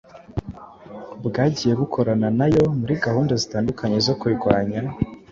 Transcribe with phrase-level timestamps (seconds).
[1.25, 4.79] bwagiye bukorana nayo muri gahunda zitandukanye zo kurwanya